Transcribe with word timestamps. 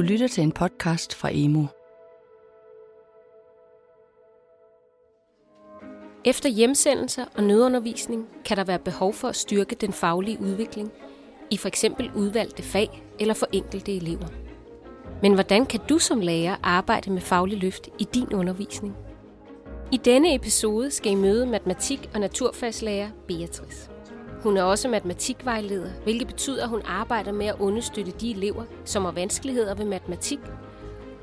Du 0.00 0.04
lytter 0.04 0.28
til 0.28 0.42
en 0.42 0.52
podcast 0.52 1.14
fra 1.14 1.28
Emo. 1.32 1.66
Efter 6.24 6.48
hjemsendelser 6.48 7.24
og 7.36 7.42
nødundervisning 7.42 8.26
kan 8.44 8.56
der 8.56 8.64
være 8.64 8.78
behov 8.78 9.12
for 9.12 9.28
at 9.28 9.36
styrke 9.36 9.74
den 9.74 9.92
faglige 9.92 10.40
udvikling 10.40 10.92
i 11.50 11.56
for 11.56 11.68
eksempel 11.68 12.10
udvalgte 12.14 12.62
fag 12.62 13.02
eller 13.18 13.34
for 13.34 13.46
enkelte 13.52 13.96
elever. 13.96 14.26
Men 15.22 15.34
hvordan 15.34 15.66
kan 15.66 15.80
du 15.88 15.98
som 15.98 16.20
lærer 16.20 16.56
arbejde 16.62 17.10
med 17.10 17.20
faglig 17.20 17.58
løft 17.58 17.88
i 17.98 18.04
din 18.04 18.34
undervisning? 18.34 18.96
I 19.92 19.96
denne 19.96 20.34
episode 20.34 20.90
skal 20.90 21.12
I 21.12 21.14
møde 21.14 21.46
matematik- 21.46 22.10
og 22.14 22.20
naturfagslærer 22.20 23.10
Beatrice. 23.28 23.90
Hun 24.42 24.56
er 24.56 24.62
også 24.62 24.88
matematikvejleder, 24.88 25.90
hvilket 26.02 26.26
betyder, 26.26 26.62
at 26.62 26.68
hun 26.68 26.82
arbejder 26.84 27.32
med 27.32 27.46
at 27.46 27.56
understøtte 27.58 28.12
de 28.12 28.30
elever, 28.30 28.64
som 28.84 29.04
har 29.04 29.12
vanskeligheder 29.12 29.74
ved 29.74 29.84
matematik, 29.84 30.38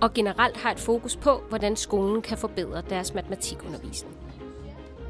og 0.02 0.13
generelt 0.13 0.57
har 0.57 0.71
et 0.71 0.80
fokus 0.80 1.16
på, 1.16 1.41
hvordan 1.49 1.76
skolen 1.76 2.21
kan 2.21 2.38
forbedre 2.38 2.81
deres 2.90 3.13
matematikundervisning. 3.13 4.16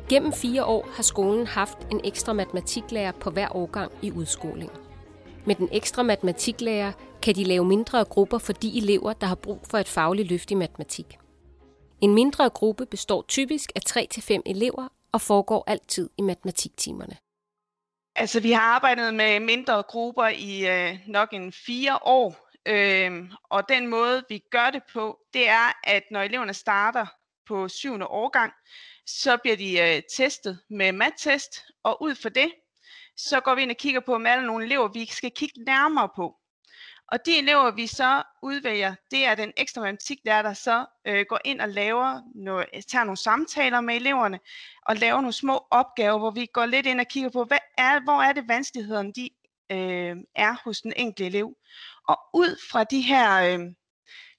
Gennem 0.10 0.34
fire 0.34 0.66
år 0.66 0.88
har 0.96 1.04
skolen 1.04 1.48
haft 1.48 1.78
en 1.92 2.02
ekstra 2.04 2.34
matematiklærer 2.34 3.12
på 3.12 3.30
hver 3.30 3.56
årgang 3.56 3.92
i 4.02 4.12
udskoling. 4.12 4.72
Med 5.46 5.56
den 5.56 5.70
ekstra 5.72 6.04
matematiklærer 6.04 6.92
kan 7.22 7.36
de 7.36 7.44
lave 7.44 7.66
mindre 7.66 8.06
grupper 8.06 8.38
for 8.38 8.54
de 8.54 8.78
elever, 8.78 9.14
der 9.14 9.28
har 9.28 9.36
brug 9.36 9.60
for 9.70 9.78
et 9.78 9.88
fagligt 9.88 10.30
løft 10.30 10.52
i 10.52 10.56
matematik. 10.56 11.18
En 12.02 12.14
mindre 12.14 12.50
gruppe 12.50 12.86
består 12.86 13.26
typisk 13.28 13.72
af 13.76 13.82
3-5 13.90 14.42
elever 14.46 14.88
og 15.12 15.22
foregår 15.22 15.64
altid 15.68 16.10
i 16.18 16.22
matematiktimerne. 16.22 17.18
Altså, 18.20 18.40
vi 18.40 18.52
har 18.52 18.62
arbejdet 18.62 19.14
med 19.14 19.40
mindre 19.40 19.84
grupper 19.84 20.28
i 20.28 20.68
øh, 20.68 21.00
nok 21.08 21.34
en 21.34 21.54
fire 21.54 22.00
år, 22.02 22.50
øh, 22.66 23.32
og 23.44 23.70
den 23.70 23.88
måde, 23.88 24.24
vi 24.30 24.44
gør 24.52 24.70
det 24.70 24.84
på, 24.94 25.20
det 25.34 25.50
er, 25.50 25.80
at 25.84 26.04
når 26.12 26.22
eleverne 26.22 26.54
starter 26.54 27.06
på 27.48 27.68
syvende 27.68 28.08
årgang, 28.08 28.54
så 29.06 29.38
bliver 29.38 29.58
de 29.58 29.80
øh, 29.80 30.02
testet 30.18 30.60
med 30.70 30.92
mattest, 30.92 31.64
og 31.84 32.02
ud 32.02 32.16
for 32.16 32.30
det, 32.30 32.52
så 33.18 33.40
går 33.40 33.56
vi 33.56 33.62
ind 33.62 33.72
og 33.72 33.78
kigger 33.78 34.00
på, 34.00 34.16
om 34.16 34.26
alle 34.26 34.48
nogle 34.48 34.66
elever, 34.66 34.88
vi 34.88 35.06
skal 35.06 35.32
kigge 35.36 35.64
nærmere 35.64 36.10
på. 36.16 36.36
Og 37.12 37.26
de 37.26 37.38
elever, 37.38 37.72
vi 37.72 37.88
så 37.88 38.24
udvælger, 38.42 38.96
det 39.12 39.26
er 39.26 39.36
den 39.36 39.54
ekstra 39.58 39.82
matematiklærer, 39.82 40.42
der 40.42 40.54
så 40.54 40.86
øh, 41.08 41.26
går 41.30 41.40
ind 41.46 41.62
og 41.62 41.70
laver 41.70 42.22
noget, 42.36 42.68
tager 42.88 43.04
nogle 43.04 43.18
samtaler 43.18 43.82
med 43.82 43.96
eleverne, 43.96 44.40
og 44.86 44.96
laver 44.96 45.22
nogle 45.22 45.34
små 45.34 45.68
opgaver, 45.72 46.18
hvor 46.18 46.32
vi 46.32 46.46
går 46.46 46.66
lidt 46.66 46.86
ind 46.86 47.00
og 47.00 47.08
kigger 47.08 47.30
på, 47.30 47.44
hvad 47.44 47.58
er, 47.78 48.00
hvor 48.00 48.22
er 48.22 48.34
det 48.34 48.48
vanskelighederne, 48.48 49.14
de 49.14 49.30
øh, 49.72 50.16
er 50.36 50.56
hos 50.64 50.82
den 50.82 50.94
enkelte 50.96 51.26
elev. 51.26 51.56
Og 52.08 52.20
ud 52.34 52.60
fra 52.72 52.84
de 52.84 53.02
her 53.02 53.54
øh, 53.54 53.60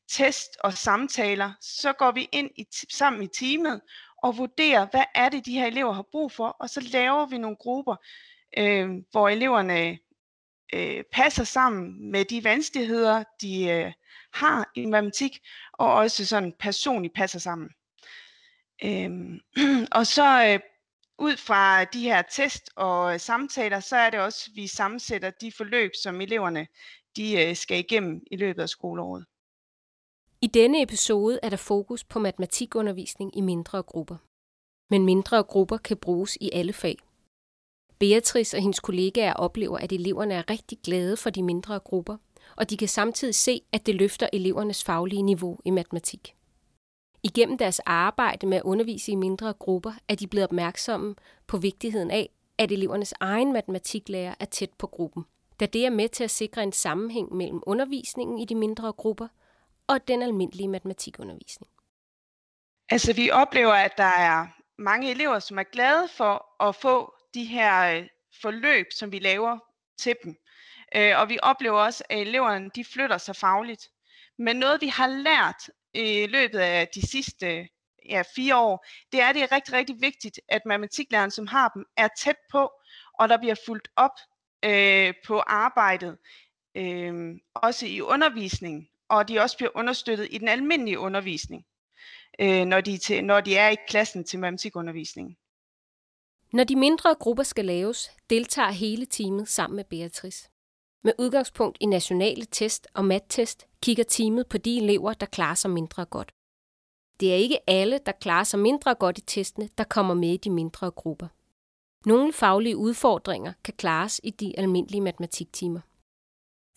test 0.09 0.57
og 0.61 0.73
samtaler, 0.73 1.53
så 1.61 1.93
går 1.93 2.11
vi 2.11 2.29
ind 2.33 2.51
i, 2.57 2.67
sammen 2.91 3.23
i 3.23 3.27
teamet 3.27 3.81
og 4.23 4.39
vurderer, 4.39 4.87
hvad 4.91 5.05
er 5.15 5.29
det, 5.29 5.47
de 5.47 5.59
her 5.59 5.67
elever 5.67 5.93
har 5.93 6.05
brug 6.11 6.33
for, 6.33 6.57
og 6.61 6.71
så 6.71 6.81
laver 6.93 7.27
vi 7.27 7.39
nogle 7.39 7.57
grupper, 7.57 7.97
øh, 8.59 8.91
hvor 9.11 9.29
eleverne 9.29 9.99
øh, 10.75 11.05
passer 11.13 11.45
sammen 11.45 12.11
med 12.11 12.25
de 12.25 12.45
vanskeligheder, 12.45 13.25
de 13.41 13.65
øh, 13.65 13.93
har 14.33 14.71
i 14.75 14.87
matematik, 14.87 15.39
og 15.73 15.95
også 15.95 16.27
sådan 16.27 16.53
personligt 16.61 17.15
passer 17.15 17.39
sammen. 17.39 17.71
Øhm, 18.85 19.41
og 19.99 20.07
så 20.07 20.45
øh, 20.45 20.61
ud 21.19 21.37
fra 21.37 21.85
de 21.85 22.01
her 22.03 22.23
test 22.23 22.71
og 22.77 23.15
øh, 23.15 23.21
samtaler, 23.21 23.81
så 23.81 23.97
er 23.97 24.11
det 24.11 24.21
også, 24.21 24.51
at 24.51 24.57
vi 24.57 24.67
sammensætter 24.67 25.31
de 25.31 25.53
forløb, 25.53 25.91
som 26.03 26.21
eleverne 26.21 26.67
de, 27.17 27.49
øh, 27.49 27.57
skal 27.57 27.79
igennem 27.79 28.21
i 28.31 28.37
løbet 28.37 28.63
af 28.63 28.69
skoleåret. 28.69 29.25
I 30.41 30.47
denne 30.47 30.83
episode 30.83 31.41
er 31.43 31.49
der 31.49 31.57
fokus 31.57 32.05
på 32.05 32.19
matematikundervisning 32.19 33.37
i 33.39 33.41
mindre 33.41 33.83
grupper. 33.83 34.17
Men 34.91 35.05
mindre 35.05 35.43
grupper 35.43 35.77
kan 35.77 35.97
bruges 35.97 36.39
i 36.41 36.51
alle 36.53 36.73
fag. 36.73 36.97
Beatrice 37.99 38.57
og 38.57 38.61
hendes 38.61 38.81
kollegaer 38.81 39.33
oplever, 39.35 39.79
at 39.79 39.93
eleverne 39.93 40.35
er 40.35 40.51
rigtig 40.51 40.79
glade 40.85 41.17
for 41.17 41.31
de 41.31 41.43
mindre 41.43 41.79
grupper, 41.79 42.17
og 42.57 42.71
de 42.71 42.77
kan 42.77 42.89
samtidig 42.89 43.35
se, 43.35 43.61
at 43.73 43.87
det 43.87 43.95
løfter 43.95 44.29
elevernes 44.33 44.85
faglige 44.85 45.23
niveau 45.23 45.59
i 45.65 45.71
matematik. 45.71 46.35
Igennem 47.23 47.59
deres 47.59 47.79
arbejde 47.79 48.47
med 48.47 48.57
at 48.57 48.63
undervise 48.63 49.13
i 49.13 49.15
mindre 49.15 49.53
grupper 49.53 49.93
er 50.09 50.15
de 50.15 50.27
blevet 50.27 50.45
opmærksomme 50.45 51.15
på 51.47 51.57
vigtigheden 51.57 52.11
af, 52.11 52.31
at 52.59 52.73
elevernes 52.73 53.15
egen 53.21 53.53
matematiklærer 53.53 54.35
er 54.41 54.45
tæt 54.45 54.71
på 54.79 54.87
gruppen, 54.87 55.25
da 55.61 55.67
det 55.67 55.87
er 55.87 55.91
med 55.91 56.09
til 56.09 56.25
at 56.25 56.31
sikre 56.31 56.63
en 56.63 56.73
sammenhæng 56.73 57.35
mellem 57.35 57.63
undervisningen 57.67 58.39
i 58.39 58.45
de 58.45 58.55
mindre 58.55 58.93
grupper 58.93 59.29
og 59.87 60.09
den 60.09 60.23
almindelige 60.23 60.69
matematikundervisning. 60.69 61.71
Altså 62.91 63.13
vi 63.13 63.31
oplever, 63.31 63.73
at 63.73 63.93
der 63.97 64.05
er 64.05 64.47
mange 64.79 65.11
elever, 65.11 65.39
som 65.39 65.59
er 65.59 65.63
glade 65.63 66.09
for 66.17 66.65
at 66.69 66.75
få 66.75 67.15
de 67.39 67.45
her 67.45 67.97
øh, 67.97 68.07
forløb, 68.43 68.87
som 68.93 69.13
vi 69.13 69.19
laver 69.19 69.59
til 69.99 70.15
dem. 70.25 70.37
Øh, 70.97 71.19
og 71.19 71.29
vi 71.29 71.39
oplever 71.43 71.81
også, 71.81 72.05
at 72.09 72.21
eleverne 72.21 72.71
de 72.75 72.85
flytter 72.85 73.19
sig 73.19 73.37
fagligt. 73.37 73.89
Men 74.39 74.57
noget 74.57 74.81
vi 74.81 74.87
har 74.87 75.07
lært 75.07 75.71
øh, 75.97 76.23
i 76.25 76.27
løbet 76.27 76.59
af 76.59 76.89
de 76.89 77.07
sidste 77.07 77.69
ja, 78.09 78.23
fire 78.37 78.57
år, 78.57 78.87
det 79.13 79.21
er, 79.21 79.33
det 79.33 79.43
er 79.43 79.53
rigtig, 79.53 79.75
rigtig 79.75 80.01
vigtigt, 80.01 80.41
at 80.49 80.63
matematiklæreren, 80.67 81.31
som 81.31 81.47
har 81.47 81.69
dem, 81.69 81.85
er 81.97 82.09
tæt 82.09 82.37
på, 82.51 82.71
og 83.19 83.29
der 83.29 83.39
bliver 83.39 83.55
fulgt 83.67 83.89
op 83.97 84.17
øh, 84.65 85.15
på 85.27 85.39
arbejdet, 85.39 86.19
øh, 86.75 87.37
også 87.55 87.87
i 87.87 88.01
undervisningen, 88.01 88.89
og 89.09 89.29
de 89.29 89.41
også 89.41 89.57
bliver 89.57 89.71
understøttet 89.75 90.29
i 90.31 90.39
den 90.39 90.49
almindelige 90.49 90.99
undervisning, 90.99 91.65
øh, 92.41 92.65
når, 92.65 92.81
de 92.81 92.99
til, 92.99 93.25
når 93.25 93.41
de 93.41 93.57
er 93.57 93.69
i 93.69 93.77
klassen 93.89 94.25
til 94.25 94.39
matematikundervisningen. 94.39 95.37
Når 96.53 96.65
de 96.65 96.77
mindre 96.77 97.15
grupper 97.15 97.43
skal 97.43 97.65
laves, 97.65 98.11
deltager 98.31 98.71
hele 98.71 99.07
teamet 99.07 99.49
sammen 99.49 99.77
med 99.77 99.85
Beatrice. 99.85 100.49
Med 101.05 101.13
udgangspunkt 101.19 101.79
i 101.81 101.87
nationale 101.87 102.45
test 102.45 102.87
og 102.95 103.05
mattest 103.05 103.67
kigger 103.83 104.05
teamet 104.05 104.47
på 104.49 104.59
de 104.59 104.79
elever, 104.79 105.13
der 105.13 105.27
klarer 105.27 105.55
sig 105.55 105.71
mindre 105.71 106.05
godt. 106.05 106.33
Det 107.21 107.33
er 107.33 107.37
ikke 107.37 107.71
alle, 107.71 108.01
der 108.07 108.13
klarer 108.13 108.45
sig 108.45 108.59
mindre 108.59 108.95
godt 108.95 109.19
i 109.19 109.21
testene, 109.21 109.69
der 109.79 109.85
kommer 109.85 110.15
med 110.15 110.29
i 110.29 110.37
de 110.37 110.51
mindre 110.51 110.91
grupper. 110.91 111.29
Nogle 112.07 112.33
faglige 112.33 112.77
udfordringer 112.77 113.53
kan 113.65 113.75
klares 113.75 114.21
i 114.25 114.31
de 114.31 114.59
almindelige 114.59 115.01
matematiktimer. 115.01 115.81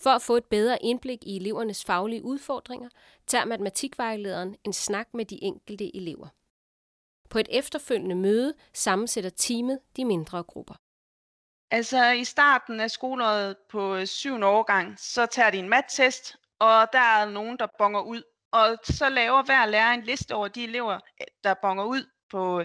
For 0.01 0.09
at 0.09 0.21
få 0.21 0.35
et 0.35 0.45
bedre 0.45 0.83
indblik 0.83 1.23
i 1.23 1.35
elevernes 1.35 1.85
faglige 1.85 2.23
udfordringer, 2.23 2.89
tager 3.27 3.45
matematikvejlederen 3.45 4.55
en 4.63 4.73
snak 4.73 5.13
med 5.13 5.25
de 5.25 5.43
enkelte 5.43 5.95
elever. 5.95 6.27
På 7.31 7.39
et 7.39 7.47
efterfølgende 7.49 8.15
møde 8.15 8.53
sammensætter 8.73 9.29
teamet 9.29 9.79
de 9.95 10.05
mindre 10.05 10.43
grupper. 10.43 10.75
Altså 11.71 12.11
i 12.11 12.23
starten 12.23 12.79
af 12.79 12.91
skoleåret 12.91 13.55
på 13.69 13.95
øh, 13.95 14.07
7. 14.07 14.43
årgang, 14.43 14.99
så 14.99 15.25
tager 15.25 15.49
de 15.49 15.57
en 15.57 15.69
mattest, 15.69 16.35
og 16.59 16.87
der 16.93 16.99
er 16.99 17.29
nogen, 17.29 17.59
der 17.59 17.67
bonger 17.77 18.01
ud. 18.01 18.23
Og 18.51 18.77
så 18.83 19.09
laver 19.09 19.43
hver 19.43 19.65
lærer 19.65 19.91
en 19.91 20.01
liste 20.01 20.35
over 20.35 20.47
de 20.47 20.63
elever, 20.63 20.93
øh, 20.93 21.27
der 21.43 21.53
bonger 21.61 21.83
ud 21.83 22.05
på 22.31 22.63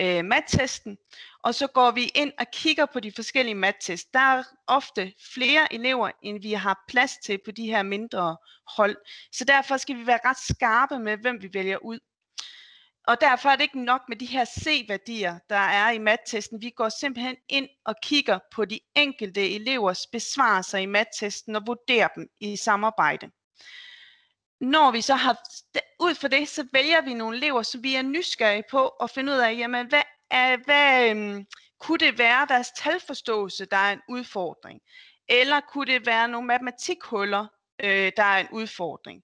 øh, 0.00 0.24
mattesten. 0.24 0.98
Og 1.42 1.54
så 1.54 1.66
går 1.66 1.90
vi 1.90 2.04
ind 2.14 2.32
og 2.38 2.46
kigger 2.52 2.86
på 2.86 3.00
de 3.00 3.12
forskellige 3.12 3.54
mattest. 3.54 4.12
Der 4.12 4.20
er 4.20 4.42
ofte 4.66 5.12
flere 5.34 5.74
elever, 5.74 6.10
end 6.22 6.42
vi 6.42 6.52
har 6.52 6.84
plads 6.88 7.16
til 7.16 7.38
på 7.44 7.50
de 7.50 7.66
her 7.66 7.82
mindre 7.82 8.36
hold. 8.76 8.96
Så 9.32 9.44
derfor 9.44 9.76
skal 9.76 9.96
vi 9.96 10.06
være 10.06 10.20
ret 10.24 10.38
skarpe 10.38 10.98
med, 10.98 11.16
hvem 11.16 11.42
vi 11.42 11.50
vælger 11.54 11.78
ud. 11.78 11.98
Og 13.06 13.20
derfor 13.20 13.48
er 13.48 13.56
det 13.56 13.62
ikke 13.62 13.84
nok 13.84 14.00
med 14.08 14.16
de 14.16 14.26
her 14.26 14.44
C-værdier, 14.44 15.38
der 15.48 15.56
er 15.56 15.90
i 15.90 15.98
mattesten. 15.98 16.62
Vi 16.62 16.70
går 16.70 16.88
simpelthen 16.88 17.36
ind 17.48 17.68
og 17.84 17.94
kigger 18.02 18.38
på 18.52 18.64
de 18.64 18.80
enkelte 18.96 19.54
elevers 19.54 20.06
besvarelser 20.06 20.78
i 20.78 20.86
mattesten 20.86 21.56
og 21.56 21.62
vurderer 21.66 22.08
dem 22.08 22.28
i 22.40 22.56
samarbejde. 22.56 23.30
Når 24.60 24.90
vi 24.90 25.00
så 25.00 25.14
har, 25.14 25.38
ud 26.00 26.14
for 26.14 26.28
det, 26.28 26.48
så 26.48 26.66
vælger 26.72 27.00
vi 27.00 27.14
nogle 27.14 27.36
elever, 27.36 27.62
som 27.62 27.82
vi 27.82 27.94
er 27.94 28.02
nysgerrige 28.02 28.64
på 28.70 28.88
at 28.88 29.10
finde 29.10 29.32
ud 29.32 29.38
af, 29.38 29.52
jamen, 29.52 29.86
hvad, 29.86 30.02
er, 30.30 30.56
hvad 30.64 31.10
um, 31.10 31.46
kunne 31.80 31.98
det 31.98 32.18
være 32.18 32.46
deres 32.46 32.70
talforståelse, 32.76 33.64
der 33.64 33.76
er 33.76 33.92
en 33.92 34.02
udfordring? 34.08 34.80
Eller 35.28 35.60
kunne 35.60 35.92
det 35.92 36.06
være 36.06 36.28
nogle 36.28 36.46
matematikhuller, 36.46 37.46
øh, 37.82 38.12
der 38.16 38.22
er 38.22 38.38
en 38.38 38.48
udfordring? 38.52 39.22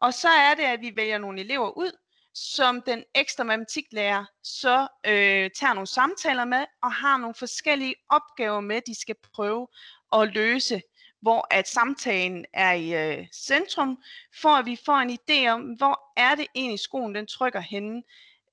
Og 0.00 0.14
så 0.14 0.28
er 0.28 0.54
det, 0.54 0.62
at 0.62 0.80
vi 0.80 0.92
vælger 0.96 1.18
nogle 1.18 1.40
elever 1.40 1.78
ud, 1.78 1.92
som 2.38 2.82
den 2.82 3.04
ekstra 3.14 3.44
matematiklærer 3.44 4.24
så 4.42 4.88
øh, 5.06 5.50
tager 5.50 5.72
nogle 5.72 5.86
samtaler 5.86 6.44
med 6.44 6.64
og 6.82 6.92
har 6.92 7.16
nogle 7.16 7.34
forskellige 7.34 7.94
opgaver 8.08 8.60
med, 8.60 8.80
de 8.86 9.00
skal 9.00 9.16
prøve 9.34 9.68
at 10.12 10.34
løse, 10.34 10.82
hvor 11.20 11.46
at 11.50 11.68
samtalen 11.68 12.44
er 12.52 12.72
i 12.72 13.18
øh, 13.18 13.26
centrum, 13.34 14.02
for 14.42 14.48
at 14.48 14.66
vi 14.66 14.78
får 14.84 14.96
en 14.96 15.18
idé 15.20 15.48
om, 15.48 15.60
hvor 15.60 16.12
er 16.16 16.34
det 16.34 16.46
egentlig 16.54 16.80
skoen 16.80 17.14
den 17.14 17.26
trykker 17.26 17.60
henne 17.60 18.02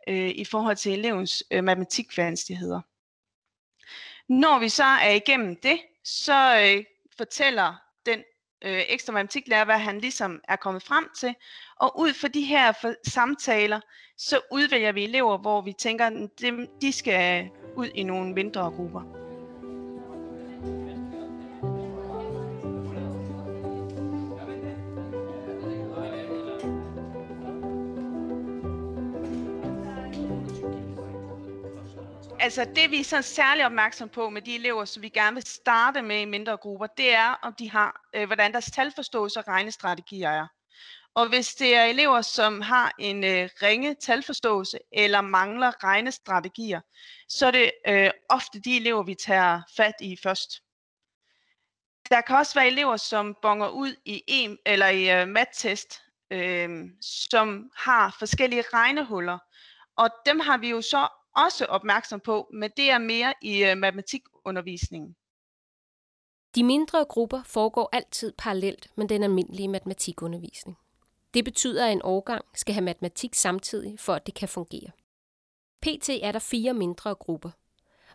øh, 0.08 0.30
i 0.30 0.46
forhold 0.46 0.76
til 0.76 0.94
elevens 0.94 1.44
øh, 1.52 1.64
matematikvanskeligheder. 1.64 2.82
Når 4.28 4.60
vi 4.60 4.70
så 4.70 4.84
er 4.84 5.12
igennem 5.12 5.56
det, 5.56 5.80
så 6.04 6.60
øh, 6.62 6.84
fortæller 7.18 7.85
øh, 8.62 8.82
ekstra 8.90 9.14
matematiklærer, 9.14 9.66
hvad 9.66 9.78
han 9.78 10.00
ligesom 10.00 10.42
er 10.48 10.56
kommet 10.56 10.84
frem 10.84 11.08
til. 11.20 11.36
Og 11.80 12.00
ud 12.00 12.14
fra 12.14 12.28
de 12.28 12.42
her 12.42 12.72
for, 12.82 12.94
samtaler, 13.08 13.80
så 14.18 14.40
udvælger 14.52 14.92
vi 14.92 15.04
elever, 15.04 15.38
hvor 15.38 15.62
vi 15.62 15.74
tænker, 15.74 16.06
at 16.06 16.14
de 16.82 16.92
skal 16.92 17.50
ud 17.76 17.88
i 17.96 18.04
nogle 18.04 18.34
mindre 18.34 18.62
grupper. 18.62 19.25
Altså 32.46 32.66
det 32.76 32.92
vi 32.92 33.00
er 33.00 33.04
så 33.04 33.22
særlig 33.22 33.66
opmærksom 33.66 34.10
på 34.10 34.30
med 34.30 34.42
de 34.42 34.56
elever, 34.56 34.86
som 34.86 35.04
vi 35.04 35.10
gerne 35.10 35.34
vil 35.34 35.48
starte 35.48 36.02
med 36.02 36.22
i 36.22 36.26
mindre 36.26 36.58
grupper, 36.58 36.88
det 36.88 37.14
er, 37.14 37.30
om 37.42 37.54
de 37.60 37.72
har, 37.72 38.02
øh, 38.16 38.26
hvordan 38.26 38.52
deres 38.52 38.66
talforståelse 38.66 39.40
og 39.40 39.48
regnestrategier 39.48 40.30
er. 40.30 40.48
Og 41.16 41.30
hvis 41.30 41.56
det 41.56 41.76
er 41.76 41.84
elever, 41.84 42.22
som 42.22 42.62
har 42.62 42.92
en 43.00 43.24
øh, 43.24 43.50
ringe 43.62 43.96
talforståelse 44.02 44.80
eller 44.92 45.22
mangler 45.22 45.84
regnestrategier, 45.84 46.82
så 47.28 47.48
er 47.48 47.52
det 47.52 47.72
øh, 47.88 48.12
ofte 48.30 48.60
de 48.60 48.78
elever, 48.78 49.04
vi 49.04 49.16
tager 49.16 49.62
fat 49.78 49.96
i 50.02 50.18
først. 50.24 50.62
Der 52.10 52.22
kan 52.22 52.36
også 52.36 52.54
være 52.54 52.68
elever, 52.68 52.98
som 52.98 53.36
bonger 53.42 53.68
ud 53.68 53.96
i 54.06 54.24
en 54.28 54.58
eller 54.66 54.88
i 54.88 55.22
øh, 55.22 55.28
mattest, 55.28 56.02
øh, 56.32 56.70
som 57.02 57.70
har 57.76 58.16
forskellige 58.20 58.64
regnehuller. 58.74 59.38
Og 59.98 60.10
dem 60.26 60.40
har 60.40 60.58
vi 60.58 60.70
jo 60.70 60.82
så 60.82 61.08
også 61.36 61.66
opmærksom 61.66 62.20
på, 62.20 62.50
men 62.54 62.72
det 62.78 62.90
er 62.90 62.98
mere 62.98 63.34
i 63.42 63.64
øh, 63.64 63.78
matematikundervisningen. 63.78 65.16
De 66.56 66.64
mindre 66.64 67.06
grupper 67.06 67.44
foregår 67.44 67.90
altid 67.92 68.34
parallelt 68.38 68.90
med 68.96 69.08
den 69.08 69.24
almindelige 69.24 69.68
matematikundervisning. 69.68 70.78
Det 71.34 71.46
betyder, 71.46 71.86
at 71.86 71.92
en 71.92 72.02
årgang 72.04 72.46
skal 72.54 72.74
have 72.74 72.84
matematik 72.84 73.34
samtidig, 73.34 74.00
for 74.00 74.14
at 74.14 74.26
det 74.26 74.34
kan 74.36 74.50
fungere. 74.50 74.92
PT 75.82 76.10
er 76.10 76.32
der 76.32 76.40
fire 76.40 76.74
mindre 76.74 77.16
grupper. 77.16 77.50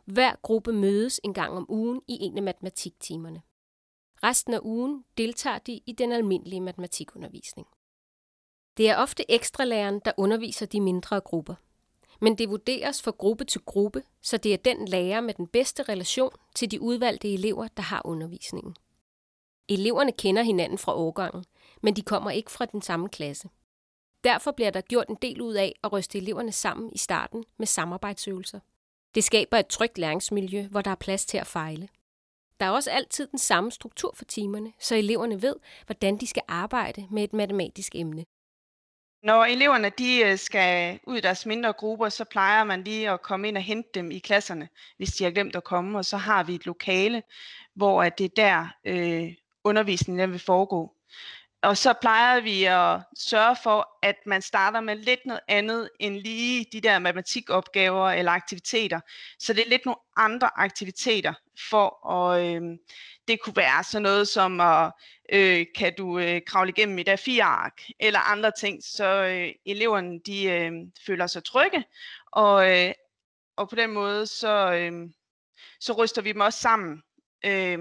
Hver 0.04 0.34
gruppe 0.42 0.72
mødes 0.72 1.20
en 1.24 1.34
gang 1.34 1.52
om 1.52 1.66
ugen 1.68 2.02
i 2.08 2.18
en 2.20 2.36
af 2.36 2.42
matematiktimerne. 2.42 3.42
Resten 4.22 4.54
af 4.54 4.60
ugen 4.62 5.04
deltager 5.18 5.58
de 5.58 5.80
i 5.86 5.92
den 5.92 6.12
almindelige 6.12 6.60
matematikundervisning. 6.60 7.68
Det 8.76 8.90
er 8.90 8.96
ofte 8.96 9.30
ekstralæreren, 9.30 10.00
der 10.04 10.12
underviser 10.16 10.66
de 10.66 10.80
mindre 10.80 11.20
grupper– 11.20 11.54
men 12.20 12.38
det 12.38 12.50
vurderes 12.50 13.02
fra 13.02 13.10
gruppe 13.10 13.44
til 13.44 13.60
gruppe, 13.60 14.02
så 14.22 14.36
det 14.36 14.52
er 14.52 14.56
den 14.56 14.88
lærer 14.88 15.20
med 15.20 15.34
den 15.34 15.46
bedste 15.46 15.82
relation 15.82 16.32
til 16.54 16.70
de 16.70 16.80
udvalgte 16.80 17.34
elever, 17.34 17.68
der 17.68 17.82
har 17.82 18.02
undervisningen. 18.04 18.76
Eleverne 19.68 20.12
kender 20.12 20.42
hinanden 20.42 20.78
fra 20.78 20.94
årgangen, 20.94 21.44
men 21.82 21.96
de 21.96 22.02
kommer 22.02 22.30
ikke 22.30 22.50
fra 22.50 22.64
den 22.64 22.82
samme 22.82 23.08
klasse. 23.08 23.48
Derfor 24.24 24.50
bliver 24.50 24.70
der 24.70 24.80
gjort 24.80 25.08
en 25.08 25.18
del 25.22 25.40
ud 25.40 25.54
af 25.54 25.74
at 25.84 25.92
ryste 25.92 26.18
eleverne 26.18 26.52
sammen 26.52 26.90
i 26.92 26.98
starten 26.98 27.44
med 27.58 27.66
samarbejdsøvelser. 27.66 28.60
Det 29.14 29.24
skaber 29.24 29.56
et 29.56 29.66
trygt 29.66 29.98
læringsmiljø, 29.98 30.66
hvor 30.70 30.82
der 30.82 30.90
er 30.90 30.94
plads 30.94 31.26
til 31.26 31.38
at 31.38 31.46
fejle. 31.46 31.88
Der 32.60 32.66
er 32.66 32.70
også 32.70 32.90
altid 32.90 33.26
den 33.26 33.38
samme 33.38 33.70
struktur 33.70 34.12
for 34.16 34.24
timerne, 34.24 34.72
så 34.80 34.94
eleverne 34.94 35.42
ved, 35.42 35.56
hvordan 35.86 36.16
de 36.16 36.26
skal 36.26 36.42
arbejde 36.48 37.06
med 37.10 37.24
et 37.24 37.32
matematisk 37.32 37.94
emne. 37.94 38.24
Når 39.22 39.44
eleverne 39.44 39.90
de 39.98 40.20
øh, 40.24 40.38
skal 40.38 41.00
ud 41.06 41.16
i 41.16 41.20
deres 41.20 41.46
mindre 41.46 41.72
grupper, 41.72 42.08
så 42.08 42.24
plejer 42.24 42.64
man 42.64 42.84
lige 42.84 43.10
at 43.10 43.22
komme 43.22 43.48
ind 43.48 43.56
og 43.56 43.62
hente 43.62 43.88
dem 43.94 44.10
i 44.10 44.18
klasserne, 44.18 44.68
hvis 44.96 45.12
de 45.12 45.24
har 45.24 45.30
glemt 45.30 45.56
at 45.56 45.64
komme, 45.64 45.98
og 45.98 46.04
så 46.04 46.16
har 46.16 46.42
vi 46.42 46.54
et 46.54 46.66
lokale, 46.66 47.22
hvor 47.74 48.02
det 48.04 48.24
er 48.24 48.28
der 48.36 48.66
øh, 48.84 49.34
undervisningen 49.64 50.30
vil 50.30 50.38
foregå. 50.38 50.94
Og 51.62 51.76
så 51.76 51.94
plejer 52.00 52.40
vi 52.40 52.64
at 52.64 53.00
sørge 53.16 53.56
for, 53.62 53.88
at 54.02 54.16
man 54.26 54.42
starter 54.42 54.80
med 54.80 54.96
lidt 54.96 55.26
noget 55.26 55.40
andet 55.48 55.90
end 55.98 56.14
lige 56.16 56.66
de 56.72 56.80
der 56.80 56.98
matematikopgaver 56.98 58.10
eller 58.10 58.32
aktiviteter. 58.32 59.00
Så 59.38 59.52
det 59.52 59.64
er 59.64 59.68
lidt 59.68 59.86
nogle 59.86 60.00
andre 60.16 60.50
aktiviteter 60.56 61.32
for 61.70 62.06
at, 62.10 62.44
øh, 62.44 62.62
det 63.28 63.40
kunne 63.40 63.56
være 63.56 63.84
sådan 63.84 64.02
noget 64.02 64.28
som 64.28 64.60
at 64.60 64.92
øh, 65.32 65.66
kan 65.76 65.94
du 65.98 66.18
øh, 66.18 66.40
kravle 66.46 66.70
igennem 66.70 66.98
et 66.98 67.08
A4-ark 67.08 67.82
eller 68.00 68.20
andre 68.20 68.50
ting, 68.50 68.84
så 68.84 69.24
øh, 69.24 69.54
eleverne 69.66 70.20
de 70.26 70.44
øh, 70.44 70.72
føler 71.06 71.26
sig 71.26 71.44
trygge, 71.44 71.84
og, 72.32 72.70
øh, 72.70 72.92
og 73.56 73.68
på 73.68 73.74
den 73.76 73.90
måde 73.90 74.26
så, 74.26 74.72
øh, 74.72 75.10
så 75.80 75.92
ryster 75.92 76.22
vi 76.22 76.32
dem 76.32 76.40
også 76.40 76.58
sammen. 76.58 77.02
Øh, 77.44 77.78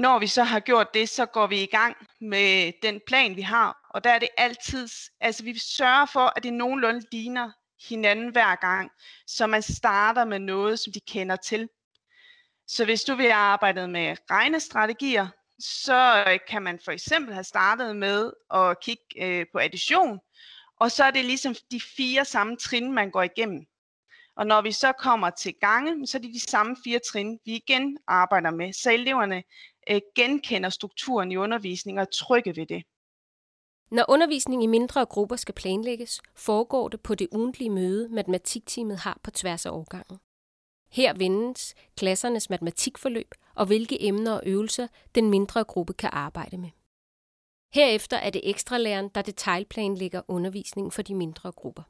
når 0.00 0.18
vi 0.18 0.26
så 0.26 0.42
har 0.42 0.60
gjort 0.60 0.94
det, 0.94 1.08
så 1.08 1.26
går 1.26 1.46
vi 1.46 1.62
i 1.62 1.66
gang 1.66 1.96
med 2.20 2.72
den 2.82 3.00
plan, 3.06 3.36
vi 3.36 3.42
har, 3.42 3.88
og 3.90 4.04
der 4.04 4.10
er 4.10 4.18
det 4.18 4.28
altid, 4.36 4.88
altså 5.20 5.44
vi 5.44 5.58
sørger 5.58 6.06
for, 6.06 6.32
at 6.36 6.42
det 6.42 6.52
nogenlunde 6.52 7.06
ligner 7.12 7.50
hinanden 7.88 8.32
hver 8.32 8.54
gang, 8.56 8.90
så 9.26 9.46
man 9.46 9.62
starter 9.62 10.24
med 10.24 10.38
noget, 10.38 10.78
som 10.78 10.92
de 10.92 11.00
kender 11.00 11.36
til. 11.36 11.68
Så 12.66 12.84
hvis 12.84 13.02
du 13.02 13.14
vil 13.14 13.24
have 13.24 13.34
arbejdet 13.34 13.90
med 13.90 14.16
regnestrategier, 14.30 15.28
så 15.58 16.24
øh, 16.26 16.38
kan 16.48 16.62
man 16.62 16.80
for 16.84 16.92
eksempel 16.92 17.34
have 17.34 17.44
startet 17.44 17.96
med 17.96 18.32
at 18.54 18.80
kigge 18.80 19.04
øh, 19.18 19.46
på 19.52 19.58
addition, 19.58 20.20
og 20.80 20.90
så 20.90 21.04
er 21.04 21.10
det 21.10 21.24
ligesom 21.24 21.54
de 21.70 21.80
fire 21.96 22.24
samme 22.24 22.56
trin, 22.56 22.92
man 22.92 23.10
går 23.10 23.22
igennem. 23.22 23.66
Og 24.40 24.46
når 24.46 24.62
vi 24.62 24.72
så 24.72 24.92
kommer 24.92 25.30
til 25.30 25.54
gange, 25.54 26.06
så 26.06 26.18
er 26.18 26.22
det 26.22 26.34
de 26.34 26.50
samme 26.50 26.76
fire 26.84 27.00
trin, 27.12 27.38
vi 27.44 27.56
igen 27.56 27.98
arbejder 28.06 28.50
med, 28.50 28.72
så 28.72 28.92
eleverne 28.92 29.42
øh, 29.90 30.00
genkender 30.14 30.68
strukturen 30.68 31.32
i 31.32 31.36
undervisningen 31.36 31.98
og 31.98 32.02
er 32.02 32.10
trygge 32.12 32.56
ved 32.56 32.66
det. 32.66 32.82
Når 33.90 34.04
undervisning 34.08 34.64
i 34.64 34.66
mindre 34.66 35.06
grupper 35.06 35.36
skal 35.36 35.54
planlægges, 35.54 36.20
foregår 36.36 36.88
det 36.88 37.00
på 37.00 37.14
det 37.14 37.28
ugentlige 37.32 37.70
møde, 37.70 38.08
matematikteamet 38.08 38.98
har 38.98 39.18
på 39.22 39.30
tværs 39.30 39.66
af 39.66 39.70
årgangen. 39.70 40.18
Her 40.92 41.14
vendes 41.14 41.74
klassernes 41.96 42.50
matematikforløb 42.50 43.34
og 43.54 43.66
hvilke 43.66 44.04
emner 44.04 44.32
og 44.32 44.42
øvelser 44.46 44.86
den 45.14 45.30
mindre 45.30 45.64
gruppe 45.64 45.92
kan 45.92 46.10
arbejde 46.12 46.58
med. 46.58 46.70
Herefter 47.74 48.16
er 48.16 48.30
det 48.30 48.50
ekstralæreren, 48.50 49.08
der 49.08 49.22
detaljplanlægger 49.22 50.22
undervisningen 50.28 50.92
for 50.92 51.02
de 51.02 51.14
mindre 51.14 51.52
grupper. 51.52 51.82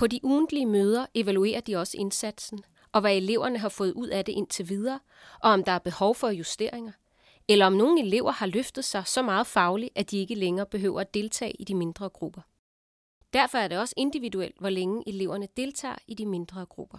På 0.00 0.06
de 0.06 0.20
ugentlige 0.22 0.66
møder 0.66 1.06
evaluerer 1.14 1.60
de 1.60 1.76
også 1.76 1.96
indsatsen, 1.98 2.64
og 2.92 3.00
hvad 3.00 3.16
eleverne 3.16 3.58
har 3.58 3.68
fået 3.68 3.92
ud 3.92 4.08
af 4.08 4.24
det 4.24 4.32
indtil 4.32 4.68
videre, 4.68 5.00
og 5.42 5.50
om 5.50 5.64
der 5.64 5.72
er 5.72 5.78
behov 5.78 6.14
for 6.14 6.28
justeringer, 6.28 6.92
eller 7.48 7.66
om 7.66 7.72
nogle 7.72 8.00
elever 8.00 8.32
har 8.32 8.46
løftet 8.46 8.84
sig 8.84 9.06
så 9.06 9.22
meget 9.22 9.46
fagligt, 9.46 9.92
at 9.94 10.10
de 10.10 10.18
ikke 10.18 10.34
længere 10.34 10.66
behøver 10.66 11.00
at 11.00 11.14
deltage 11.14 11.52
i 11.52 11.64
de 11.64 11.74
mindre 11.74 12.08
grupper. 12.08 12.40
Derfor 13.32 13.58
er 13.58 13.68
det 13.68 13.78
også 13.78 13.94
individuelt, 13.96 14.58
hvor 14.60 14.68
længe 14.68 15.08
eleverne 15.08 15.48
deltager 15.56 15.96
i 16.06 16.14
de 16.14 16.26
mindre 16.26 16.66
grupper. 16.66 16.98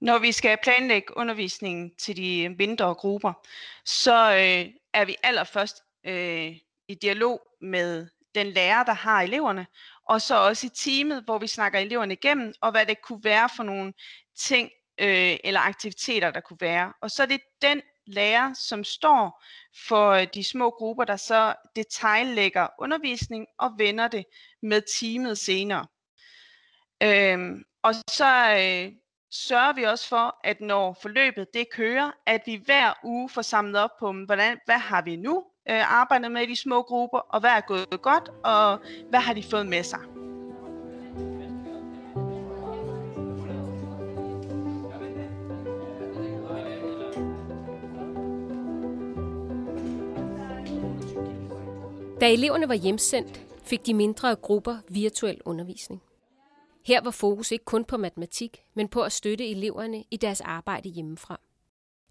Når 0.00 0.18
vi 0.18 0.32
skal 0.32 0.58
planlægge 0.62 1.16
undervisningen 1.16 1.94
til 1.94 2.16
de 2.16 2.48
mindre 2.58 2.94
grupper, 2.94 3.32
så 3.84 4.32
øh, 4.32 4.72
er 4.92 5.04
vi 5.04 5.16
allerførst 5.22 5.82
øh, 6.04 6.56
i 6.88 6.94
dialog 6.94 7.40
med 7.60 8.06
den 8.34 8.46
lærer, 8.46 8.84
der 8.84 8.94
har 8.94 9.22
eleverne, 9.22 9.66
og 10.08 10.22
så 10.22 10.36
også 10.36 10.66
i 10.66 10.70
teamet, 10.74 11.24
hvor 11.24 11.38
vi 11.38 11.46
snakker 11.46 11.78
eleverne 11.78 12.14
igennem, 12.14 12.54
og 12.60 12.70
hvad 12.70 12.86
det 12.86 13.02
kunne 13.02 13.24
være 13.24 13.48
for 13.56 13.62
nogle 13.62 13.92
ting 14.38 14.70
øh, 15.00 15.36
eller 15.44 15.60
aktiviteter, 15.60 16.30
der 16.30 16.40
kunne 16.40 16.60
være. 16.60 16.92
Og 17.02 17.10
så 17.10 17.22
er 17.22 17.26
det 17.26 17.40
den 17.62 17.82
lærer, 18.06 18.54
som 18.54 18.84
står 18.84 19.44
for 19.88 20.10
øh, 20.10 20.26
de 20.34 20.44
små 20.44 20.70
grupper, 20.70 21.04
der 21.04 21.16
så 21.16 21.54
detaljlægger 21.76 22.66
undervisning 22.78 23.46
og 23.58 23.70
vender 23.78 24.08
det 24.08 24.24
med 24.62 24.82
teamet 25.00 25.38
senere. 25.38 25.86
Øhm, 27.02 27.64
og 27.82 27.94
så 27.94 28.50
øh, 28.50 28.92
sørger 29.30 29.72
vi 29.72 29.82
også 29.82 30.08
for, 30.08 30.40
at 30.44 30.60
når 30.60 30.98
forløbet 31.02 31.46
det 31.54 31.66
kører, 31.72 32.12
at 32.26 32.42
vi 32.46 32.62
hver 32.64 32.94
uge 33.04 33.28
får 33.28 33.42
samlet 33.42 33.80
op 33.80 33.90
på, 34.00 34.12
hvordan, 34.12 34.58
hvad 34.64 34.78
har 34.78 35.02
vi 35.02 35.16
nu 35.16 35.44
øh, 35.70 36.00
arbejdet 36.00 36.32
med 36.32 36.42
i 36.42 36.46
de 36.46 36.56
små 36.56 36.82
grupper, 36.82 37.18
og 37.18 37.40
hvad 37.40 37.50
er 37.50 37.60
gået 37.60 38.02
godt, 38.02 38.28
og 38.44 38.78
hvad 39.10 39.20
har 39.20 39.34
de 39.34 39.42
fået 39.42 39.66
med 39.66 39.82
sig. 39.82 40.00
Da 52.20 52.32
eleverne 52.32 52.68
var 52.68 52.74
hjemsendt, 52.74 53.40
fik 53.64 53.86
de 53.86 53.94
mindre 53.94 54.36
grupper 54.36 54.76
virtuel 54.88 55.40
undervisning. 55.44 56.02
Her 56.86 57.00
var 57.00 57.10
fokus 57.10 57.52
ikke 57.52 57.64
kun 57.64 57.84
på 57.84 57.96
matematik, 57.96 58.62
men 58.74 58.88
på 58.88 59.02
at 59.02 59.12
støtte 59.12 59.50
eleverne 59.50 60.04
i 60.10 60.16
deres 60.16 60.40
arbejde 60.40 60.88
hjemmefra. 60.88 61.40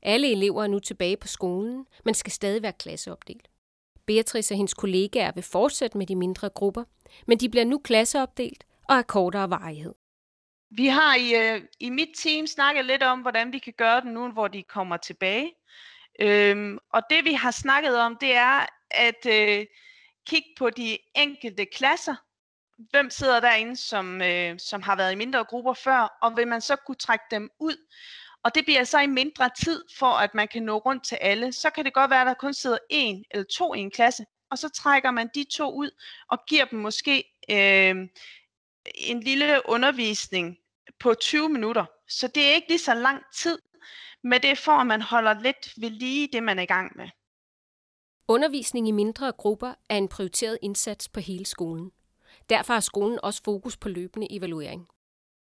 Alle 0.08 0.32
elever 0.32 0.64
er 0.64 0.68
nu 0.68 0.80
tilbage 0.80 1.18
på 1.18 1.28
skolen, 1.28 1.86
men 2.06 2.14
skal 2.14 2.32
stadig 2.32 2.62
være 2.62 2.74
klasseopdelt. 2.74 3.48
Beatrice 4.06 4.54
og 4.54 4.58
hendes 4.58 4.74
kollegaer 4.74 5.32
vil 5.32 5.44
fortsætte 5.44 5.98
med 5.98 6.08
de 6.08 6.16
mindre 6.16 6.50
grupper, 6.50 6.84
men 7.28 7.38
de 7.38 7.50
bliver 7.50 7.66
nu 7.66 7.78
klasseopdelt 7.78 8.64
og 8.90 8.96
er 8.96 9.02
kortere 9.02 9.50
varighed. 9.50 9.94
Vi 10.70 10.88
har 10.88 11.16
i, 11.16 11.36
øh, 11.36 11.62
i 11.80 11.90
mit 11.90 12.10
team 12.16 12.48
snakket 12.48 12.86
lidt 12.86 13.04
om, 13.04 13.22
hvordan 13.22 13.54
vi 13.54 13.60
kan 13.60 13.74
gøre 13.78 14.02
det 14.02 14.12
nu, 14.12 14.32
hvor 14.32 14.48
de 14.48 14.64
kommer 14.64 14.98
tilbage. 14.98 15.54
Øhm, 16.20 16.78
og 16.94 17.02
det 17.10 17.26
vi 17.26 17.34
har 17.34 17.52
snakket 17.52 17.98
om, 17.98 18.18
det 18.22 18.36
er 18.36 18.66
at 18.92 19.26
øh, 19.26 19.66
kigge 20.28 20.50
på 20.58 20.70
de 20.70 20.98
enkelte 21.16 21.66
klasser. 21.66 22.16
Hvem 22.90 23.10
sidder 23.10 23.40
derinde, 23.40 23.76
som, 23.76 24.22
øh, 24.22 24.60
som 24.60 24.82
har 24.82 24.96
været 24.96 25.12
i 25.12 25.16
mindre 25.16 25.44
grupper 25.44 25.74
før, 25.74 26.18
og 26.22 26.38
vil 26.38 26.48
man 26.48 26.62
så 26.62 26.76
kunne 26.76 26.96
trække 26.96 27.26
dem 27.32 27.50
ud? 27.60 27.76
Og 28.44 28.56
det 28.56 28.66
bliver 28.66 28.84
så 28.84 29.00
i 29.00 29.08
mindre 29.08 29.50
tid, 29.64 29.84
for 29.98 30.12
at 30.14 30.34
man 30.34 30.48
kan 30.48 30.64
nå 30.64 30.78
rundt 30.78 31.06
til 31.06 31.16
alle. 31.16 31.54
Så 31.54 31.70
kan 31.70 31.86
det 31.86 31.94
godt 31.94 32.12
være, 32.12 32.22
at 32.22 32.28
der 32.28 32.34
kun 32.34 32.54
sidder 32.54 32.78
en 32.90 33.26
eller 33.32 33.46
to 33.58 33.74
i 33.74 33.80
en 33.80 33.92
klasse, 33.92 34.26
og 34.52 34.58
så 34.58 34.70
trækker 34.70 35.12
man 35.12 35.30
de 35.36 35.46
to 35.52 35.72
ud 35.74 35.90
og 36.30 36.40
giver 36.50 36.66
dem 36.66 36.80
måske 36.80 37.24
øh, 37.50 37.96
en 38.96 39.20
lille 39.20 39.62
undervisning 39.66 40.58
på 41.00 41.14
20 41.14 41.50
minutter. 41.50 41.86
Så 42.10 42.28
det 42.28 42.46
er 42.46 42.54
ikke 42.54 42.68
lige 42.68 42.80
så 42.80 42.94
lang 42.94 43.24
tid, 43.36 43.60
men 44.24 44.42
det 44.42 44.50
er 44.50 44.56
for, 44.56 44.72
at 44.72 44.88
man 44.88 45.02
holder 45.02 45.40
lidt 45.42 45.74
ved 45.78 45.90
lige 45.90 46.30
det, 46.34 46.44
man 46.44 46.60
er 46.60 46.64
i 46.64 46.66
gang 46.66 46.98
med. 46.98 47.10
Undervisning 48.28 48.88
i 48.88 48.92
mindre 48.92 49.32
grupper 49.32 49.74
er 49.90 49.98
en 49.98 50.08
prioriteret 50.08 50.58
indsats 50.62 51.10
på 51.10 51.20
hele 51.20 51.46
skolen. 51.46 51.92
Derfor 52.50 52.74
har 52.74 52.80
skolen 52.80 53.20
også 53.24 53.44
fokus 53.44 53.78
på 53.78 53.90
løbende 53.90 54.28
evaluering. 54.32 54.88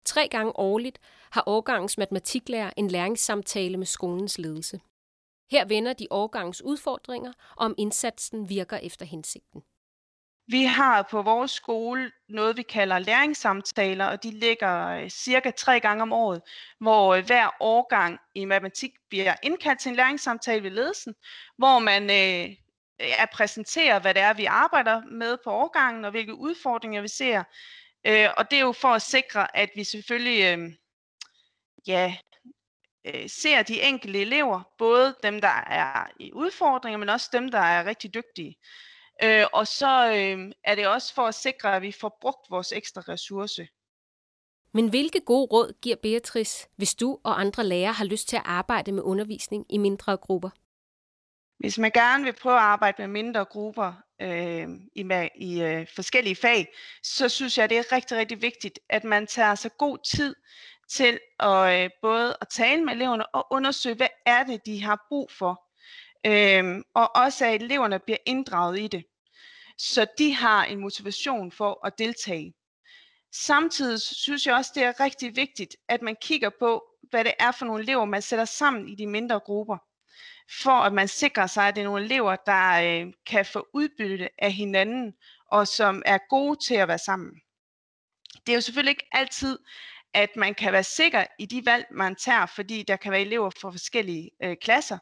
Tre 0.05 0.27
gange 0.27 0.59
årligt 0.59 0.99
har 1.31 1.43
årgangens 1.45 1.97
matematiklærer 1.97 2.71
en 2.77 2.87
læringssamtale 2.87 3.77
med 3.77 3.85
skolens 3.85 4.37
ledelse. 4.37 4.79
Her 5.51 5.65
vender 5.65 5.93
de 5.93 6.07
årgangens 6.09 6.61
udfordringer, 6.61 7.33
og 7.57 7.65
om 7.65 7.75
indsatsen 7.77 8.49
virker 8.49 8.77
efter 8.77 9.05
hensigten. 9.05 9.63
Vi 10.47 10.63
har 10.63 11.07
på 11.11 11.21
vores 11.21 11.51
skole 11.51 12.11
noget, 12.29 12.57
vi 12.57 12.61
kalder 12.61 12.99
læringssamtaler, 12.99 14.05
og 14.05 14.23
de 14.23 14.31
ligger 14.31 14.87
øh, 14.87 15.09
cirka 15.09 15.51
tre 15.51 15.79
gange 15.79 16.01
om 16.01 16.13
året, 16.13 16.41
hvor 16.79 17.15
øh, 17.15 17.25
hver 17.25 17.49
årgang 17.59 18.19
i 18.35 18.45
matematik 18.45 18.91
bliver 19.09 19.35
indkaldt 19.43 19.79
til 19.79 19.89
en 19.89 19.95
læringssamtale 19.95 20.63
ved 20.63 20.71
ledelsen, 20.71 21.15
hvor 21.57 21.79
man 21.79 22.03
øh, 22.03 22.55
at 22.99 23.29
præsentere, 23.33 23.99
hvad 23.99 24.13
det 24.13 24.21
er, 24.21 24.33
vi 24.33 24.45
arbejder 24.45 25.01
med 25.11 25.37
på 25.43 25.51
årgangen, 25.51 26.05
og 26.05 26.11
hvilke 26.11 26.35
udfordringer 26.35 27.01
vi 27.01 27.07
ser. 27.07 27.43
Øh, 28.07 28.29
og 28.37 28.51
det 28.51 28.59
er 28.59 28.63
jo 28.63 28.71
for 28.71 28.87
at 28.87 29.01
sikre, 29.01 29.57
at 29.57 29.69
vi 29.75 29.83
selvfølgelig 29.83 30.59
øh, 30.59 30.73
ja, 31.87 32.15
øh, 33.05 33.29
ser 33.29 33.63
de 33.63 33.81
enkelte 33.81 34.21
elever, 34.21 34.61
både 34.77 35.15
dem, 35.23 35.41
der 35.41 35.63
er 35.67 36.07
i 36.19 36.33
udfordringer, 36.33 36.97
men 36.97 37.09
også 37.09 37.29
dem, 37.33 37.51
der 37.51 37.59
er 37.59 37.85
rigtig 37.85 38.13
dygtige. 38.13 38.55
Øh, 39.23 39.45
og 39.53 39.67
så 39.67 40.13
øh, 40.13 40.51
er 40.63 40.75
det 40.75 40.87
også 40.87 41.13
for 41.13 41.27
at 41.27 41.35
sikre, 41.35 41.75
at 41.75 41.81
vi 41.81 41.91
får 41.91 42.17
brugt 42.21 42.49
vores 42.49 42.71
ekstra 42.71 43.01
ressource. 43.01 43.67
Men 44.73 44.89
hvilke 44.89 45.21
gode 45.21 45.47
råd 45.51 45.73
giver 45.81 45.95
Beatrice, 45.95 46.67
hvis 46.75 46.95
du 46.95 47.19
og 47.23 47.39
andre 47.39 47.63
lærere 47.63 47.93
har 47.93 48.05
lyst 48.05 48.27
til 48.27 48.35
at 48.35 48.43
arbejde 48.45 48.91
med 48.91 49.03
undervisning 49.03 49.65
i 49.69 49.77
mindre 49.77 50.17
grupper? 50.17 50.49
Hvis 51.61 51.77
man 51.77 51.91
gerne 51.91 52.23
vil 52.23 52.33
prøve 52.33 52.55
at 52.55 52.61
arbejde 52.61 53.01
med 53.01 53.07
mindre 53.07 53.45
grupper 53.45 53.93
øh, 54.21 54.69
i, 54.95 55.29
i 55.35 55.61
øh, 55.61 55.87
forskellige 55.95 56.35
fag, 56.35 56.67
så 57.03 57.29
synes 57.29 57.57
jeg, 57.57 57.69
det 57.69 57.77
er 57.77 57.91
rigtig, 57.91 58.17
rigtig 58.17 58.41
vigtigt, 58.41 58.79
at 58.89 59.03
man 59.03 59.27
tager 59.27 59.55
sig 59.55 59.71
god 59.77 59.97
tid 60.15 60.35
til 60.91 61.19
at 61.39 61.83
øh, 61.83 61.89
både 62.01 62.37
at 62.41 62.47
tale 62.47 62.85
med 62.85 62.93
eleverne 62.93 63.35
og 63.35 63.47
undersøge, 63.51 63.95
hvad 63.95 64.07
er 64.25 64.43
det, 64.43 64.65
de 64.65 64.83
har 64.83 65.05
brug 65.09 65.31
for. 65.31 65.61
Øh, 66.25 66.83
og 66.93 67.15
også 67.15 67.45
at 67.45 67.61
eleverne 67.61 67.99
bliver 67.99 68.17
inddraget 68.25 68.79
i 68.79 68.87
det, 68.87 69.03
så 69.77 70.05
de 70.17 70.33
har 70.33 70.65
en 70.65 70.79
motivation 70.79 71.51
for 71.51 71.85
at 71.85 71.93
deltage. 71.97 72.53
Samtidig 73.33 74.01
synes 74.01 74.47
jeg 74.47 74.55
også, 74.55 74.71
det 74.75 74.83
er 74.83 74.99
rigtig 74.99 75.35
vigtigt, 75.35 75.75
at 75.89 76.01
man 76.01 76.15
kigger 76.21 76.49
på, 76.59 76.83
hvad 77.09 77.23
det 77.23 77.33
er 77.39 77.51
for 77.51 77.65
nogle 77.65 77.83
elever, 77.83 78.05
man 78.05 78.21
sætter 78.21 78.45
sammen 78.45 78.89
i 78.89 78.95
de 78.95 79.07
mindre 79.07 79.39
grupper 79.39 79.77
for 80.63 80.71
at 80.71 80.93
man 80.93 81.07
sikrer 81.07 81.47
sig, 81.47 81.67
at 81.67 81.75
det 81.75 81.81
er 81.81 81.85
nogle 81.85 82.05
elever, 82.05 82.35
der 82.35 83.01
øh, 83.03 83.13
kan 83.25 83.45
få 83.45 83.67
udbytte 83.73 84.29
af 84.37 84.51
hinanden, 84.51 85.13
og 85.51 85.67
som 85.67 86.01
er 86.05 86.17
gode 86.29 86.59
til 86.67 86.75
at 86.75 86.87
være 86.87 86.97
sammen. 86.97 87.31
Det 88.45 88.53
er 88.53 88.55
jo 88.55 88.61
selvfølgelig 88.61 88.91
ikke 88.91 89.07
altid, 89.11 89.59
at 90.13 90.29
man 90.35 90.55
kan 90.55 90.73
være 90.73 90.83
sikker 90.83 91.25
i 91.39 91.45
de 91.45 91.65
valg, 91.65 91.85
man 91.91 92.15
tager, 92.15 92.45
fordi 92.45 92.83
der 92.83 92.95
kan 92.95 93.11
være 93.11 93.21
elever 93.21 93.49
fra 93.49 93.71
forskellige 93.71 94.31
øh, 94.43 94.55
klasser, 94.61 94.97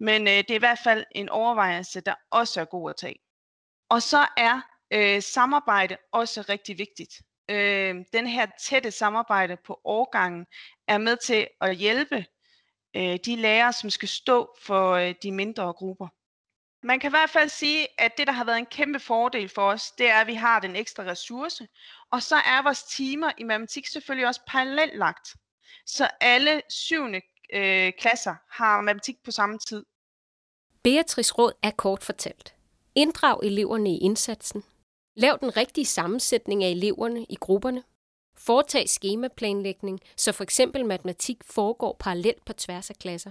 men 0.00 0.28
øh, 0.28 0.34
det 0.34 0.50
er 0.50 0.54
i 0.54 0.58
hvert 0.58 0.80
fald 0.84 1.04
en 1.14 1.28
overvejelse, 1.28 2.00
der 2.00 2.14
også 2.30 2.60
er 2.60 2.64
god 2.64 2.90
at 2.90 2.96
tage. 2.96 3.16
Og 3.90 4.02
så 4.02 4.26
er 4.36 4.60
øh, 4.92 5.22
samarbejde 5.22 5.96
også 6.12 6.44
rigtig 6.48 6.78
vigtigt. 6.78 7.22
Øh, 7.50 7.94
den 8.12 8.26
her 8.26 8.46
tætte 8.60 8.90
samarbejde 8.90 9.56
på 9.66 9.80
årgangen 9.84 10.46
er 10.88 10.98
med 10.98 11.16
til 11.16 11.46
at 11.60 11.76
hjælpe 11.76 12.24
øh, 12.96 13.18
de 13.24 13.36
lærere, 13.36 13.72
som 13.72 13.90
skal 13.90 14.08
stå 14.08 14.56
for 14.62 14.92
øh, 14.92 15.14
de 15.22 15.32
mindre 15.32 15.72
grupper. 15.72 16.08
Man 16.86 17.00
kan 17.00 17.08
i 17.08 17.16
hvert 17.16 17.30
fald 17.30 17.48
sige, 17.48 17.86
at 17.98 18.18
det, 18.18 18.26
der 18.26 18.32
har 18.32 18.44
været 18.44 18.58
en 18.58 18.66
kæmpe 18.66 19.00
fordel 19.00 19.48
for 19.48 19.62
os, 19.62 19.90
det 19.90 20.08
er, 20.08 20.20
at 20.20 20.26
vi 20.26 20.34
har 20.34 20.60
den 20.60 20.76
ekstra 20.76 21.02
ressource. 21.02 21.68
Og 22.10 22.22
så 22.22 22.36
er 22.36 22.62
vores 22.62 22.82
timer 22.82 23.32
i 23.38 23.42
matematik 23.42 23.86
selvfølgelig 23.86 24.26
også 24.26 24.40
parallelt 24.46 24.98
lagt. 24.98 25.28
Så 25.86 26.08
alle 26.20 26.62
syvende 26.68 27.20
øh, 27.52 27.92
klasser 27.98 28.34
har 28.50 28.80
matematik 28.80 29.16
på 29.24 29.30
samme 29.30 29.58
tid. 29.58 29.84
Beatrice 30.82 31.34
Råd 31.34 31.52
er 31.62 31.70
kort 31.70 32.02
fortalt. 32.02 32.54
Inddrag 32.94 33.40
eleverne 33.42 33.90
i 33.90 33.98
indsatsen. 33.98 34.64
Lav 35.16 35.38
den 35.40 35.56
rigtige 35.56 35.86
sammensætning 35.86 36.64
af 36.64 36.68
eleverne 36.68 37.24
i 37.28 37.36
grupperne. 37.40 37.82
Foretag 38.36 38.88
skemaplanlægning, 38.88 40.00
så 40.16 40.32
for 40.32 40.42
eksempel 40.42 40.86
matematik 40.86 41.36
foregår 41.44 41.96
parallelt 42.00 42.44
på 42.44 42.52
tværs 42.52 42.90
af 42.90 42.96
klasser. 42.96 43.30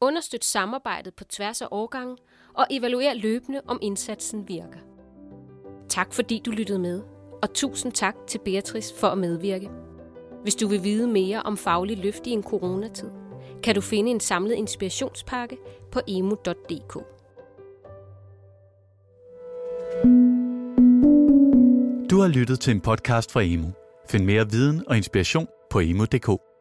Understøt 0.00 0.44
samarbejdet 0.44 1.14
på 1.14 1.24
tværs 1.24 1.62
af 1.62 1.68
årgangen 1.70 2.18
og 2.54 2.66
evaluer 2.70 3.14
løbende, 3.14 3.60
om 3.66 3.78
indsatsen 3.82 4.48
virker. 4.48 4.78
Tak 5.88 6.12
fordi 6.12 6.42
du 6.44 6.50
lyttede 6.50 6.78
med, 6.78 7.02
og 7.42 7.54
tusind 7.54 7.92
tak 7.92 8.14
til 8.26 8.40
Beatrice 8.44 8.94
for 8.94 9.06
at 9.06 9.18
medvirke. 9.18 9.70
Hvis 10.42 10.54
du 10.54 10.68
vil 10.68 10.84
vide 10.84 11.08
mere 11.08 11.42
om 11.42 11.56
faglig 11.56 11.98
løft 11.98 12.26
i 12.26 12.30
en 12.30 12.42
coronatid, 12.42 13.10
kan 13.62 13.74
du 13.74 13.80
finde 13.80 14.10
en 14.10 14.20
samlet 14.20 14.54
inspirationspakke 14.54 15.56
på 15.92 16.00
emu.dk. 16.08 16.94
Du 22.10 22.20
har 22.20 22.28
lyttet 22.28 22.60
til 22.60 22.70
en 22.70 22.80
podcast 22.80 23.32
fra 23.32 23.42
Emu. 23.42 23.83
Find 24.08 24.24
mere 24.24 24.50
viden 24.50 24.82
og 24.88 24.96
inspiration 24.96 25.46
på 25.70 25.80
emu.dk. 25.80 26.53